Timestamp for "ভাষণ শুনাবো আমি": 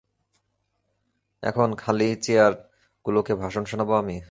3.35-4.17